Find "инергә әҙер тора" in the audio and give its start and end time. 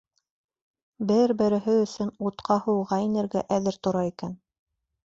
3.07-4.07